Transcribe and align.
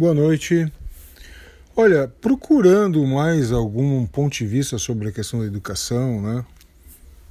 Boa 0.00 0.14
noite. 0.14 0.66
Olha, 1.76 2.08
procurando 2.08 3.06
mais 3.06 3.52
algum 3.52 4.06
ponto 4.06 4.32
de 4.32 4.46
vista 4.46 4.78
sobre 4.78 5.10
a 5.10 5.12
questão 5.12 5.40
da 5.40 5.44
educação, 5.44 6.22
né? 6.22 6.42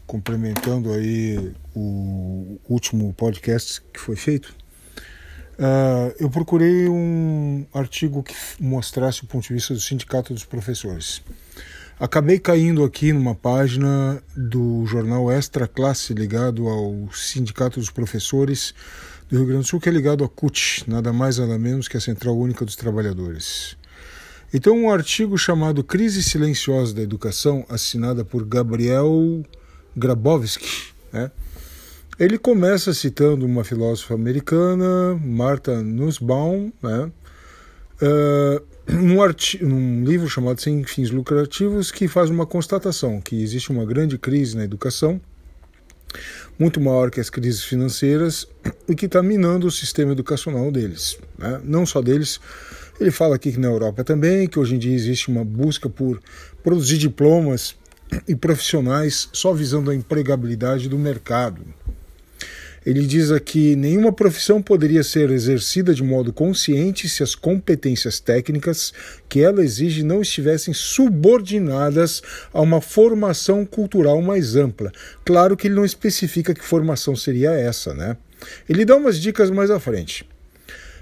Complementando 0.06 0.94
aí 0.94 1.52
o 1.76 2.60
último 2.70 3.12
podcast 3.12 3.82
que 3.92 4.00
foi 4.00 4.16
feito, 4.16 4.55
uh, 5.58 6.13
eu 6.20 6.29
procurei 6.29 6.88
um 6.88 7.66
artigo 7.74 8.22
que 8.22 8.36
mostrasse 8.60 9.24
o 9.24 9.26
ponto 9.26 9.47
de 9.47 9.54
vista 9.56 9.74
do 9.74 9.79
Sindicato 9.79 10.31
dos 10.31 10.46
Professores. 10.46 11.24
Acabei 12.00 12.40
caindo 12.40 12.86
aqui 12.86 13.12
numa 13.12 13.36
página 13.36 14.24
do 14.34 14.86
jornal 14.86 15.29
Extra 15.29 15.68
Classe 15.68 16.14
ligado 16.14 16.70
ao 16.70 17.12
Sindicato 17.12 17.77
dos 17.77 17.90
Professores 17.90 18.73
do 19.30 19.36
Rio 19.36 19.45
Grande 19.45 19.64
do 19.64 19.68
Sul, 19.68 19.82
que 19.82 19.90
é 19.90 19.91
ligado 19.91 20.23
à 20.23 20.30
CUT, 20.30 20.86
nada 20.88 21.12
mais 21.12 21.40
nada 21.40 21.59
menos 21.59 21.90
que 21.90 21.98
a 21.98 22.00
Central 22.00 22.38
Única 22.38 22.64
dos 22.64 22.77
Trabalhadores. 22.77 23.76
Então, 24.54 24.78
um 24.78 24.90
artigo 24.90 25.38
chamado 25.38 25.84
Crise 25.84 26.23
Silenciosa 26.23 26.96
da 26.96 27.02
Educação, 27.02 27.66
assinada 27.68 28.23
por 28.23 28.45
Gabriel 28.45 29.44
Grabowski, 29.94 30.94
né? 31.12 31.30
ele 32.18 32.38
começa 32.38 32.94
citando 32.94 33.45
uma 33.45 33.66
filósofa 33.66 34.14
americana, 34.14 35.20
Martha 35.22 35.84
Nussbaum, 35.84 36.72
né? 36.81 37.12
Uh, 38.02 38.79
num, 38.92 39.18
num 39.62 40.04
livro 40.04 40.30
chamado 40.30 40.62
Sem 40.62 40.84
Fins 40.84 41.12
Lucrativos, 41.12 41.92
que 41.92 42.08
faz 42.08 42.30
uma 42.30 42.46
constatação 42.46 43.22
que 43.22 43.42
existe 43.42 43.72
uma 43.72 43.86
grande 43.86 44.18
crise 44.18 44.58
na 44.58 44.64
educação 44.64 45.22
muito 46.58 46.82
maior 46.82 47.10
que 47.10 47.20
as 47.20 47.30
crises 47.30 47.64
financeiras 47.64 48.46
e 48.88 48.94
que 48.94 49.06
está 49.06 49.24
minando 49.24 49.68
o 49.68 49.72
sistema 49.72 50.12
educacional 50.12 50.70
deles. 50.72 51.18
Né? 51.38 51.62
Não 51.64 51.86
só 51.86 52.02
deles, 52.02 52.40
ele 53.00 53.12
fala 53.12 53.36
aqui 53.36 53.54
que 53.54 53.60
na 53.60 53.68
Europa 53.68 54.04
também, 54.04 54.48
que 54.48 54.60
hoje 54.60 54.76
em 54.76 54.80
dia 54.80 54.94
existe 54.94 55.30
uma 55.30 55.46
busca 55.46 55.90
por 55.90 56.22
produzir 56.62 56.98
diplomas 56.98 57.76
e 58.28 58.36
profissionais 58.36 59.30
só 59.31 59.53
visando 59.53 59.90
a 59.90 59.96
empregabilidade 59.96 60.90
do 60.90 60.98
mercado. 60.98 61.62
Ele 62.85 63.05
diz 63.05 63.31
aqui: 63.31 63.75
nenhuma 63.75 64.11
profissão 64.11 64.61
poderia 64.61 65.03
ser 65.03 65.30
exercida 65.31 65.94
de 65.94 66.03
modo 66.03 66.31
consciente 66.31 67.09
se 67.09 67.23
as 67.23 67.35
competências 67.35 68.19
técnicas 68.19 68.94
que 69.27 69.41
ela 69.41 69.63
exige 69.63 70.03
não 70.03 70.22
estivessem 70.22 70.73
subordinadas 70.73 72.22
a 72.53 72.61
uma 72.61 72.81
formação 72.81 73.66
cultural 73.66 74.22
mais 74.22 74.55
ampla. 74.55 74.91
Claro 75.25 75.57
que 75.57 75.67
ele 75.67 75.75
não 75.75 75.85
especifica 75.85 76.53
que 76.53 76.63
formação 76.63 77.16
seria 77.16 77.52
essa, 77.52 77.94
né? 77.94 78.17
Ele 78.67 78.85
dá 78.85 78.95
umas 78.95 79.19
dicas 79.19 79.52
mais 79.52 79.69
à 79.69 79.80
frente. 79.80 80.25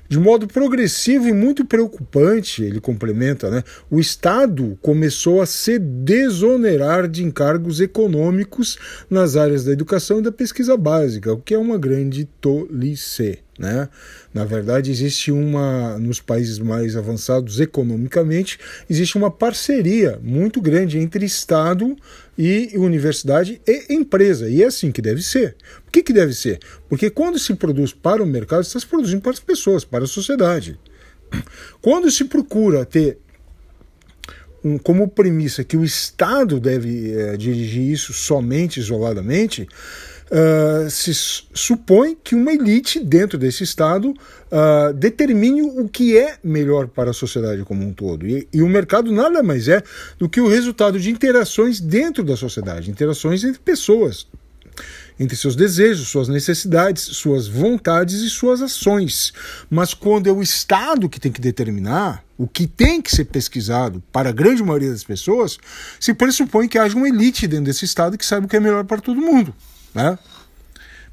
De 0.10 0.18
modo 0.18 0.48
progressivo 0.48 1.28
e 1.28 1.34
muito 1.34 1.66
preocupante, 1.66 2.64
ele 2.64 2.80
complementa, 2.80 3.50
né, 3.50 3.64
o 3.90 4.00
Estado 4.00 4.78
começou 4.82 5.42
a 5.42 5.46
se 5.46 5.78
desonerar 5.78 7.08
de 7.08 7.24
encargos 7.24 7.82
econômicos 7.82 8.78
nas 9.10 9.36
áreas 9.36 9.66
da 9.66 9.72
educação 9.72 10.20
e 10.20 10.24
da 10.24 10.32
pesquisa 10.32 10.78
básica, 10.78 11.34
o 11.34 11.42
que 11.42 11.54
é 11.54 11.58
uma 11.58 11.78
grande 11.78 12.26
tolice. 12.40 13.40
Né? 13.58 13.90
Na 14.34 14.46
verdade, 14.46 14.92
existe 14.92 15.32
uma, 15.32 15.98
nos 15.98 16.22
países 16.22 16.60
mais 16.60 16.96
avançados 16.96 17.60
economicamente, 17.60 18.60
existe 18.90 19.18
uma 19.18 19.32
parceria 19.32 20.20
muito 20.22 20.62
grande 20.62 21.00
entre 21.00 21.26
Estado 21.26 21.96
e 22.38 22.72
universidade 22.76 23.60
e 23.68 23.94
empresa. 23.94 24.48
E 24.48 24.62
é 24.62 24.68
assim 24.68 24.92
que 24.92 25.02
deve 25.02 25.24
ser. 25.24 25.56
Por 25.84 25.92
que, 25.92 26.04
que 26.04 26.14
deve 26.14 26.34
ser? 26.34 26.60
Porque 26.88 27.10
quando 27.10 27.40
se 27.40 27.56
produz 27.56 27.94
para 27.94 28.22
o 28.22 28.28
mercado, 28.28 28.62
está 28.62 28.80
se 28.80 28.86
produzindo 28.86 29.22
para 29.22 29.32
as 29.32 29.40
pessoas, 29.40 29.84
para 29.84 30.04
a 30.04 30.08
sociedade. 30.08 30.80
Quando 31.82 32.10
se 32.12 32.26
procura 32.26 32.86
ter 32.86 33.18
um, 34.64 34.78
como 34.78 35.08
premissa 35.08 35.64
que 35.64 35.78
o 35.78 35.84
Estado 35.84 36.60
deve 36.60 37.14
é, 37.14 37.38
dirigir 37.38 37.92
isso 37.92 38.14
somente, 38.14 38.80
isoladamente, 38.80 39.68
uh, 40.32 40.90
se 40.90 41.14
supõe 41.54 42.18
que 42.24 42.36
uma 42.36 42.52
elite 42.52 43.00
dentro 43.00 43.38
desse 43.38 43.64
Estado 43.64 44.10
uh, 44.10 44.94
determine 44.94 45.62
o 45.62 45.88
que 45.88 46.18
é 46.18 46.38
melhor 46.44 46.88
para 46.88 47.12
a 47.12 47.14
sociedade 47.14 47.64
como 47.64 47.84
um 47.84 47.94
todo. 47.94 48.28
E, 48.28 48.48
e, 48.54 48.62
o 48.62 48.68
mercado 48.68 49.12
nada 49.12 49.42
mais 49.42 49.68
é 49.68 49.82
do 50.18 50.30
que 50.30 50.42
o 50.42 50.48
resultado 50.48 51.00
de 51.00 51.10
interações 51.10 51.80
dentro 51.80 52.24
da 52.24 52.36
sociedade, 52.36 52.92
interações 52.92 53.44
entre 53.44 53.60
pessoas 53.60 54.28
entre 55.20 55.36
seus 55.36 55.56
desejos, 55.56 56.08
suas 56.08 56.28
necessidades, 56.28 57.04
suas 57.04 57.48
vontades 57.48 58.22
e 58.22 58.30
suas 58.30 58.62
ações. 58.62 59.34
Mas 59.70 59.94
quando 59.94 60.28
é 60.28 60.32
o 60.32 60.42
Estado 60.42 61.10
que 61.10 61.20
tem 61.20 61.32
que 61.32 61.42
determinar 61.42 62.24
o 62.38 62.48
que 62.48 62.68
tem 62.68 63.02
que 63.02 63.16
ser 63.16 63.26
pesquisado 63.26 64.02
para 64.12 64.30
a 64.30 64.32
grande 64.32 64.62
maioria 64.62 64.92
das 64.92 65.04
pessoas, 65.04 65.58
se 66.00 66.14
pressupõe 66.14 66.68
que 66.68 66.78
haja 66.78 66.96
uma 66.96 67.10
elite 67.10 67.48
dentro 67.48 67.66
desse 67.66 67.86
Estado 67.86 68.18
que 68.18 68.26
saiba 68.26 68.46
o 68.46 68.50
que 68.50 68.58
é 68.58 68.60
melhor 68.60 68.84
para 68.84 69.02
todo 69.02 69.20
mundo. 69.20 69.56
Né? 69.94 70.18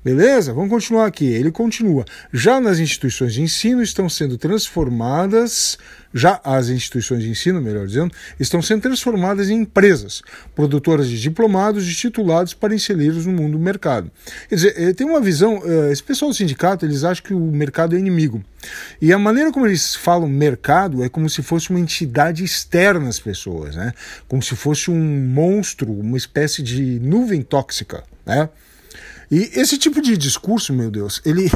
Beleza? 0.04 0.52
Vamos 0.52 0.68
continuar 0.68 1.06
aqui. 1.06 1.24
Ele 1.24 1.50
continua. 1.50 2.04
Já 2.30 2.60
nas 2.60 2.78
instituições 2.78 3.32
de 3.32 3.40
ensino 3.40 3.82
estão 3.82 4.06
sendo 4.06 4.36
transformadas, 4.36 5.78
já 6.12 6.38
as 6.44 6.68
instituições 6.68 7.22
de 7.22 7.30
ensino, 7.30 7.58
melhor 7.58 7.86
dizendo, 7.86 8.12
estão 8.38 8.60
sendo 8.60 8.82
transformadas 8.82 9.48
em 9.48 9.62
empresas, 9.62 10.22
produtoras 10.54 11.08
de 11.08 11.18
diplomados 11.18 11.90
e 11.90 11.94
titulados 11.94 12.52
para 12.52 12.74
inseri-los 12.74 13.24
no 13.24 13.32
mundo 13.32 13.52
do 13.52 13.58
mercado. 13.58 14.10
Quer 14.46 14.54
dizer, 14.56 14.74
eh, 14.76 14.92
tem 14.92 15.06
uma 15.06 15.22
visão, 15.22 15.62
eh, 15.64 15.90
esse 15.90 16.02
pessoal 16.02 16.30
do 16.30 16.36
sindicato, 16.36 16.84
eles 16.84 17.02
acham 17.02 17.24
que 17.24 17.32
o 17.32 17.40
mercado 17.40 17.96
é 17.96 17.98
inimigo. 17.98 18.44
E 19.00 19.10
a 19.10 19.18
maneira 19.18 19.50
como 19.50 19.66
eles 19.66 19.94
falam 19.94 20.28
mercado 20.28 21.02
é 21.02 21.08
como 21.08 21.30
se 21.30 21.42
fosse 21.42 21.70
uma 21.70 21.80
entidade 21.80 22.44
externa 22.44 23.08
às 23.08 23.18
pessoas, 23.18 23.74
né? 23.74 23.94
Como 24.28 24.42
se 24.42 24.54
fosse 24.54 24.90
um 24.90 25.26
monstro, 25.28 25.90
uma 25.90 26.18
espécie 26.18 26.62
de 26.62 27.00
nuvem 27.00 27.40
tóxica, 27.40 28.04
né? 28.26 28.50
E 29.30 29.50
esse 29.54 29.78
tipo 29.78 30.00
de 30.00 30.16
discurso, 30.16 30.72
meu 30.72 30.90
Deus, 30.90 31.20
ele, 31.24 31.50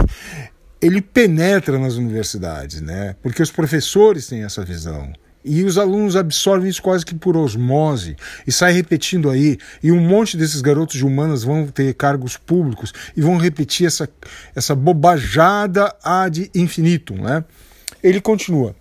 ele 0.80 1.00
penetra 1.00 1.78
nas 1.78 1.94
universidades, 1.94 2.80
né? 2.80 3.16
Porque 3.22 3.42
os 3.42 3.50
professores 3.50 4.26
têm 4.26 4.44
essa 4.44 4.64
visão. 4.64 5.12
E 5.44 5.64
os 5.64 5.78
alunos 5.78 6.16
absorvem 6.16 6.68
isso 6.68 6.82
quase 6.82 7.06
que 7.06 7.14
por 7.14 7.36
osmose 7.36 8.16
e 8.46 8.52
sai 8.52 8.72
repetindo 8.72 9.30
aí. 9.30 9.56
E 9.82 9.92
um 9.92 10.00
monte 10.00 10.36
desses 10.36 10.60
garotos 10.60 10.96
de 10.96 11.06
humanas 11.06 11.44
vão 11.44 11.66
ter 11.66 11.94
cargos 11.94 12.36
públicos 12.36 12.92
e 13.16 13.20
vão 13.22 13.36
repetir 13.36 13.86
essa, 13.86 14.08
essa 14.54 14.74
bobajada 14.74 15.94
ad 16.02 16.50
infinitum, 16.54 17.22
né? 17.22 17.44
Ele 18.02 18.20
continua. 18.20 18.74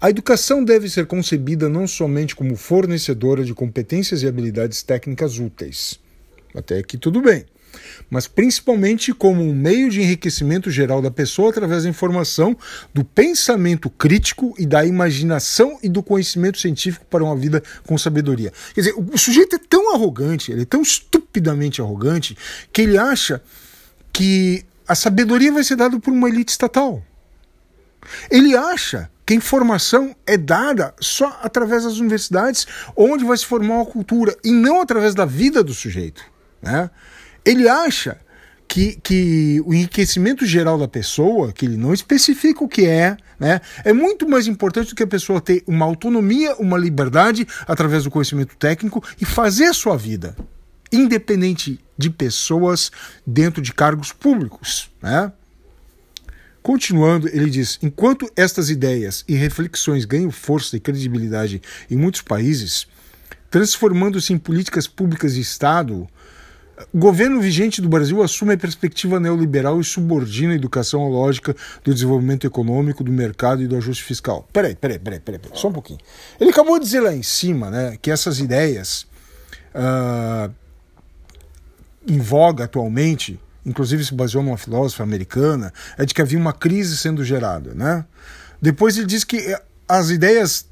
A 0.00 0.10
educação 0.10 0.64
deve 0.64 0.88
ser 0.88 1.06
concebida 1.06 1.68
não 1.68 1.86
somente 1.86 2.34
como 2.34 2.56
fornecedora 2.56 3.44
de 3.44 3.54
competências 3.54 4.22
e 4.22 4.26
habilidades 4.26 4.82
técnicas 4.82 5.38
úteis. 5.38 6.00
Até 6.54 6.78
aqui 6.78 6.98
tudo 6.98 7.20
bem 7.20 7.44
mas 8.10 8.26
principalmente 8.26 9.12
como 9.12 9.42
um 9.42 9.54
meio 9.54 9.90
de 9.90 10.00
enriquecimento 10.00 10.70
geral 10.70 11.00
da 11.00 11.10
pessoa 11.10 11.50
através 11.50 11.84
da 11.84 11.88
informação, 11.88 12.56
do 12.92 13.04
pensamento 13.04 13.88
crítico 13.88 14.54
e 14.58 14.66
da 14.66 14.84
imaginação 14.84 15.78
e 15.82 15.88
do 15.88 16.02
conhecimento 16.02 16.58
científico 16.58 17.04
para 17.06 17.24
uma 17.24 17.36
vida 17.36 17.62
com 17.86 17.96
sabedoria. 17.96 18.52
Quer 18.74 18.80
dizer, 18.80 18.94
o 18.96 19.18
sujeito 19.18 19.56
é 19.56 19.58
tão 19.58 19.94
arrogante, 19.94 20.52
ele 20.52 20.62
é 20.62 20.66
tão 20.66 20.82
estupidamente 20.82 21.80
arrogante, 21.80 22.36
que 22.72 22.82
ele 22.82 22.98
acha 22.98 23.42
que 24.12 24.64
a 24.86 24.94
sabedoria 24.94 25.52
vai 25.52 25.64
ser 25.64 25.76
dada 25.76 25.98
por 25.98 26.12
uma 26.12 26.28
elite 26.28 26.52
estatal. 26.52 27.02
Ele 28.30 28.56
acha 28.56 29.10
que 29.24 29.32
a 29.32 29.36
informação 29.36 30.14
é 30.26 30.36
dada 30.36 30.94
só 31.00 31.38
através 31.42 31.84
das 31.84 31.98
universidades, 31.98 32.66
onde 32.96 33.24
vai 33.24 33.36
se 33.36 33.46
formar 33.46 33.76
uma 33.76 33.86
cultura, 33.86 34.36
e 34.44 34.50
não 34.50 34.80
através 34.80 35.14
da 35.14 35.24
vida 35.24 35.62
do 35.62 35.72
sujeito. 35.72 36.24
Né? 36.60 36.90
Ele 37.44 37.68
acha 37.68 38.18
que, 38.72 38.98
que 39.02 39.62
o 39.66 39.74
enriquecimento 39.74 40.46
geral 40.46 40.78
da 40.78 40.88
pessoa, 40.88 41.52
que 41.52 41.66
ele 41.66 41.76
não 41.76 41.92
especifica 41.92 42.64
o 42.64 42.68
que 42.68 42.86
é, 42.86 43.16
né, 43.38 43.60
é 43.84 43.92
muito 43.92 44.26
mais 44.26 44.46
importante 44.46 44.88
do 44.88 44.94
que 44.94 45.02
a 45.02 45.06
pessoa 45.06 45.40
ter 45.40 45.62
uma 45.66 45.84
autonomia, 45.84 46.54
uma 46.56 46.78
liberdade 46.78 47.46
através 47.66 48.04
do 48.04 48.10
conhecimento 48.10 48.56
técnico 48.56 49.04
e 49.20 49.26
fazer 49.26 49.66
a 49.66 49.74
sua 49.74 49.96
vida, 49.96 50.34
independente 50.90 51.78
de 51.98 52.08
pessoas 52.08 52.90
dentro 53.26 53.60
de 53.60 53.74
cargos 53.74 54.10
públicos. 54.10 54.90
Né? 55.02 55.30
Continuando, 56.62 57.28
ele 57.28 57.50
diz: 57.50 57.78
enquanto 57.82 58.30
estas 58.36 58.70
ideias 58.70 59.24
e 59.28 59.34
reflexões 59.34 60.04
ganham 60.04 60.30
força 60.30 60.76
e 60.76 60.80
credibilidade 60.80 61.60
em 61.90 61.96
muitos 61.96 62.22
países, 62.22 62.86
transformando-se 63.50 64.32
em 64.32 64.38
políticas 64.38 64.86
públicas 64.86 65.34
de 65.34 65.40
Estado, 65.40 66.08
o 66.92 66.98
governo 66.98 67.40
vigente 67.40 67.80
do 67.80 67.88
Brasil 67.88 68.22
assume 68.22 68.54
a 68.54 68.56
perspectiva 68.56 69.20
neoliberal 69.20 69.80
e 69.80 69.84
subordina 69.84 70.52
a 70.52 70.56
educação 70.56 71.04
à 71.04 71.08
lógica 71.08 71.54
do 71.84 71.92
desenvolvimento 71.92 72.46
econômico, 72.46 73.04
do 73.04 73.12
mercado 73.12 73.62
e 73.62 73.66
do 73.66 73.76
ajuste 73.76 74.02
fiscal. 74.04 74.48
Peraí, 74.52 74.74
peraí, 74.74 74.98
peraí, 74.98 75.20
peraí, 75.20 75.38
peraí 75.38 75.58
só 75.58 75.68
um 75.68 75.72
pouquinho. 75.72 75.98
Ele 76.40 76.50
acabou 76.50 76.78
de 76.78 76.84
dizer 76.84 77.00
lá 77.00 77.14
em 77.14 77.22
cima 77.22 77.70
né, 77.70 77.98
que 78.00 78.10
essas 78.10 78.38
ideias 78.38 79.06
uh, 79.74 80.52
em 82.06 82.18
voga 82.18 82.64
atualmente, 82.64 83.38
inclusive 83.64 84.04
se 84.04 84.14
baseou 84.14 84.42
numa 84.42 84.56
filósofa 84.56 85.02
americana, 85.02 85.72
é 85.96 86.04
de 86.04 86.14
que 86.14 86.22
havia 86.22 86.38
uma 86.38 86.52
crise 86.52 86.96
sendo 86.96 87.24
gerada, 87.24 87.74
né? 87.74 88.04
Depois 88.60 88.96
ele 88.96 89.06
diz 89.06 89.24
que 89.24 89.56
as 89.88 90.10
ideias 90.10 90.66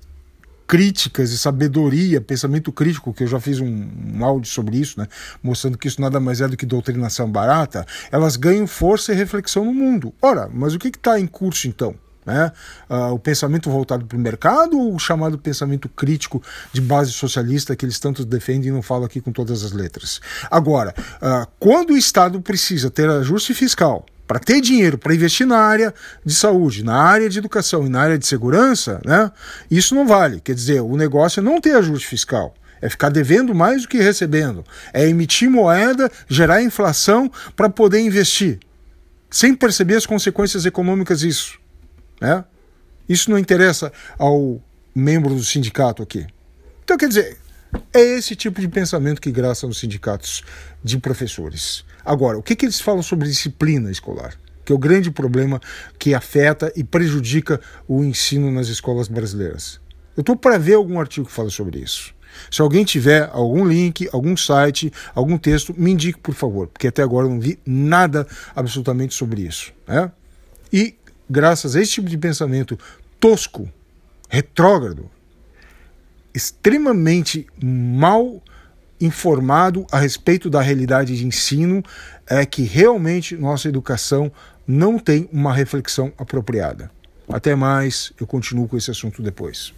críticas 0.71 1.33
e 1.33 1.39
sabedoria, 1.39 2.21
pensamento 2.21 2.71
crítico, 2.71 3.13
que 3.13 3.25
eu 3.25 3.27
já 3.27 3.41
fiz 3.41 3.59
um, 3.59 3.89
um 4.15 4.25
áudio 4.25 4.49
sobre 4.49 4.77
isso, 4.77 5.01
né, 5.01 5.09
mostrando 5.43 5.77
que 5.77 5.89
isso 5.89 6.01
nada 6.01 6.21
mais 6.21 6.41
é 6.41 6.47
do 6.47 6.57
que 6.57 6.65
doutrinação 6.65 7.29
barata, 7.29 7.85
elas 8.13 8.37
ganham 8.37 8.69
força 8.69 9.13
e 9.13 9.17
reflexão 9.17 9.65
no 9.65 9.75
mundo. 9.75 10.15
Ora, 10.23 10.49
mas 10.53 10.73
o 10.73 10.79
que 10.79 10.87
está 10.87 11.19
em 11.19 11.27
curso 11.27 11.67
então? 11.67 11.97
Né? 12.25 12.53
Uh, 12.89 13.15
o 13.15 13.19
pensamento 13.19 13.69
voltado 13.69 14.07
para 14.07 14.17
o 14.17 14.21
mercado 14.21 14.79
ou 14.79 14.95
o 14.95 14.99
chamado 15.01 15.37
pensamento 15.37 15.89
crítico 15.89 16.41
de 16.73 16.81
base 16.81 17.11
socialista 17.11 17.75
que 17.75 17.85
eles 17.85 17.99
tanto 17.99 18.25
defendem 18.25 18.69
e 18.69 18.73
não 18.73 18.83
falam 18.83 19.07
aqui 19.07 19.21
com 19.21 19.33
todas 19.33 19.65
as 19.65 19.73
letras. 19.73 20.21
Agora, 20.49 20.95
uh, 21.17 21.51
quando 21.59 21.95
o 21.95 21.99
Estado 21.99 22.41
precisa 22.41 22.89
ter 22.89 23.11
ajuste 23.11 23.55
fiscal 23.55 24.07
para 24.31 24.39
ter 24.39 24.61
dinheiro 24.61 24.97
para 24.97 25.13
investir 25.13 25.45
na 25.45 25.59
área 25.59 25.93
de 26.25 26.33
saúde, 26.33 26.85
na 26.85 26.95
área 26.95 27.29
de 27.29 27.37
educação 27.37 27.85
e 27.85 27.89
na 27.89 28.01
área 28.01 28.17
de 28.17 28.25
segurança, 28.25 29.01
né, 29.05 29.29
isso 29.69 29.93
não 29.93 30.07
vale. 30.07 30.41
Quer 30.41 30.55
dizer, 30.55 30.81
o 30.83 30.97
negócio 30.97 31.41
é 31.41 31.43
não 31.43 31.61
ter 31.61 31.75
ajuste 31.75 32.07
fiscal. 32.07 32.55
É 32.81 32.89
ficar 32.89 33.09
devendo 33.09 33.53
mais 33.53 33.83
do 33.83 33.89
que 33.89 33.99
recebendo. 33.99 34.65
É 34.93 35.05
emitir 35.09 35.51
moeda, 35.51 36.09
gerar 36.29 36.63
inflação 36.63 37.29
para 37.57 37.69
poder 37.69 37.99
investir. 37.99 38.61
Sem 39.29 39.53
perceber 39.53 39.97
as 39.97 40.07
consequências 40.07 40.65
econômicas 40.65 41.19
disso. 41.19 41.59
Né? 42.21 42.45
Isso 43.09 43.33
não 43.33 43.37
interessa 43.37 43.93
ao 44.17 44.63
membro 44.95 45.35
do 45.35 45.43
sindicato 45.43 46.05
aqui. 46.05 46.25
Então, 46.85 46.97
quer 46.97 47.09
dizer, 47.09 47.37
é 47.93 48.01
esse 48.01 48.35
tipo 48.35 48.61
de 48.61 48.69
pensamento 48.69 49.21
que 49.21 49.31
graça 49.31 49.67
nos 49.67 49.79
sindicatos 49.79 50.43
de 50.83 50.99
professores. 50.99 51.85
Agora, 52.05 52.39
o 52.39 52.43
que, 52.43 52.57
que 52.57 52.65
eles 52.65 52.81
falam 52.81 53.03
sobre 53.03 53.29
disciplina 53.29 53.91
escolar? 53.91 54.35
Que 54.65 54.73
é 54.73 54.75
o 54.75 54.79
grande 54.79 55.11
problema 55.11 55.61
que 55.99 56.15
afeta 56.15 56.73
e 56.77 56.85
prejudica 56.85 57.61
o 57.87 58.05
ensino 58.05 58.51
nas 58.51 58.69
escolas 58.69 59.09
brasileiras. 59.09 59.81
Eu 60.17 60.23
estou 60.23 60.37
para 60.37 60.59
ver 60.59 60.75
algum 60.75 60.99
artigo 60.99 61.27
que 61.27 61.33
fala 61.33 61.51
sobre 61.51 61.79
isso. 61.79 62.15
Se 62.51 62.63
alguém 62.63 62.85
tiver 62.85 63.29
algum 63.33 63.67
link, 63.67 64.09
algum 64.13 64.37
site, 64.37 64.93
algum 65.15 65.37
texto, 65.37 65.75
me 65.77 65.91
indique, 65.91 66.19
por 66.19 66.35
favor, 66.35 66.69
porque 66.69 66.89
até 66.89 67.03
agora 67.03 67.27
eu 67.27 67.31
não 67.31 67.41
vi 67.41 67.59
nada 67.67 68.27
absolutamente 68.55 69.15
sobre 69.15 69.43
isso. 69.43 69.73
Né? 69.87 70.11
E 70.73 70.95
graças 71.29 71.75
a 71.75 71.81
esse 71.81 71.93
tipo 71.93 72.09
de 72.09 72.17
pensamento 72.17 72.79
tosco, 73.19 73.71
retrógrado, 74.29 75.11
extremamente 76.35 77.47
mal 77.63 78.43
informado 79.01 79.87
a 79.91 79.99
respeito 79.99 80.51
da 80.51 80.61
realidade 80.61 81.17
de 81.17 81.27
ensino 81.27 81.83
é 82.27 82.45
que 82.45 82.63
realmente 82.63 83.37
nossa 83.37 83.69
educação 83.69 84.31
não 84.67 84.99
tem 84.99 85.29
uma 85.33 85.55
reflexão 85.55 86.13
apropriada. 86.19 86.91
Até 87.29 87.55
mais, 87.55 88.13
eu 88.21 88.27
continuo 88.27 88.69
com 88.69 88.77
esse 88.77 88.91
assunto 88.91 89.23
depois. 89.23 89.73